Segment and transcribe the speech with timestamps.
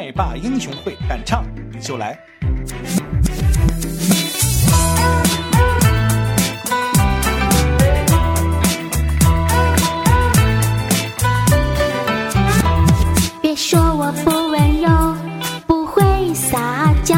[0.00, 2.16] 麦霸英雄会，敢唱你就来。
[13.42, 15.16] 别说我不温柔，
[15.66, 17.16] 不会撒娇，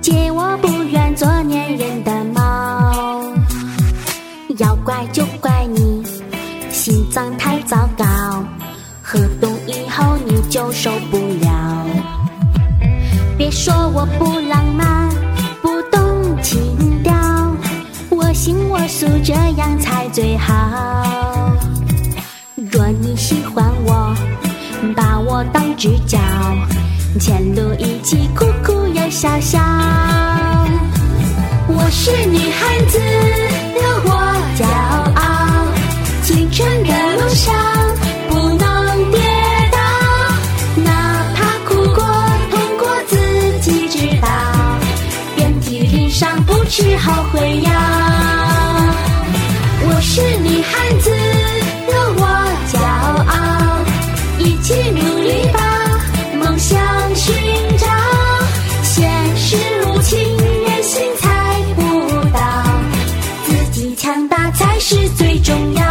[0.00, 3.34] 借我不愿做粘人的猫。
[4.58, 6.04] 要怪就怪你
[6.70, 8.04] 心脏太糟糕，
[9.02, 11.51] 喝多以后你就受不了。
[13.52, 15.10] 说我不浪漫，
[15.60, 17.12] 不懂情调，
[18.08, 21.52] 我行我素这样才最好。
[22.56, 24.16] 若你喜欢我，
[24.96, 26.18] 把我当知交，
[27.20, 29.60] 前路一起哭哭又笑笑。
[31.68, 32.98] 我是女汉子，
[33.76, 34.10] 有我
[34.56, 34.91] 骄傲，
[47.30, 47.70] 会摇。
[49.84, 51.10] 我是女汉子，
[51.88, 52.22] 有我
[52.72, 52.76] 骄
[53.28, 53.32] 傲，
[54.38, 55.58] 一起努力把
[56.38, 56.78] 梦想
[57.14, 57.34] 寻
[57.78, 57.86] 找。
[58.82, 59.56] 现实
[59.86, 60.18] 无情，
[60.64, 61.22] 人心猜
[61.76, 61.80] 不
[62.30, 62.40] 到，
[63.46, 65.82] 自己强大才是最重要。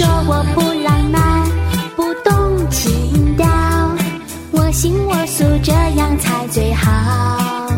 [0.00, 1.46] 说我不浪漫，
[1.94, 3.46] 不懂情调，
[4.50, 7.68] 我行我素这样才最好。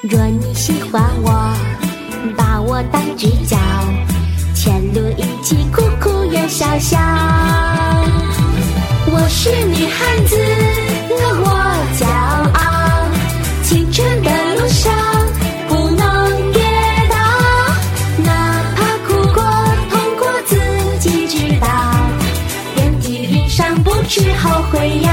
[0.00, 1.54] 若你喜欢我，
[2.34, 3.58] 把我当知交，
[4.54, 6.98] 前路一起哭哭又笑笑。
[9.06, 10.38] 我是女汉子，
[24.04, 25.10] 伤不知后悔药。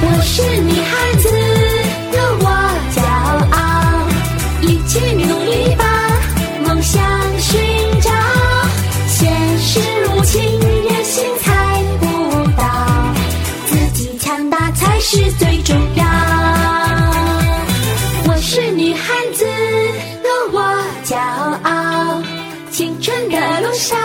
[0.00, 1.28] 我是女汉子，
[2.16, 2.46] 有我
[2.96, 3.02] 骄
[3.52, 3.56] 傲，
[4.62, 5.84] 一起努力把
[6.66, 7.02] 梦想
[7.38, 7.60] 寻
[8.00, 8.10] 找。
[9.06, 12.04] 现实无情，人心猜不
[12.56, 12.64] 到，
[13.66, 16.04] 自己强大才是最重要。
[18.26, 19.44] 我是女汉子，
[20.24, 20.62] 有我
[21.04, 21.16] 骄
[21.64, 22.22] 傲，
[22.70, 23.98] 青春的路上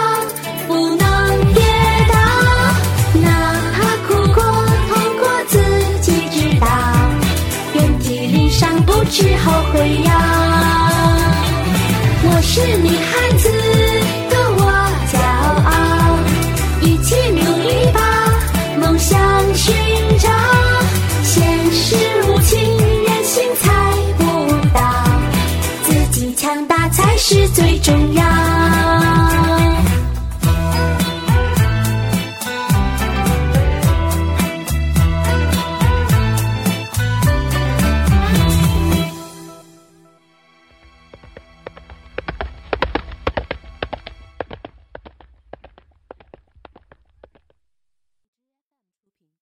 [12.82, 13.50] 女汉子，
[14.30, 14.62] 的我
[15.12, 15.16] 骄
[15.70, 15.72] 傲，
[16.82, 18.00] 一起努力吧
[18.82, 19.20] 梦想
[19.54, 19.74] 寻
[20.20, 20.30] 找。
[21.24, 21.96] 现实
[22.28, 22.60] 无情，
[23.04, 23.72] 人心猜
[24.18, 24.24] 不
[24.74, 24.82] 到，
[25.84, 28.23] 自己强大才是最重要